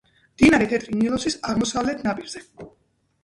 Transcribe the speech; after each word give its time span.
მდინარე 0.35 0.67
თეთრი 0.71 0.95
ნილოსის 1.01 1.37
აღმოსავლეთ 1.53 2.01
ნაპირზე. 2.09 2.41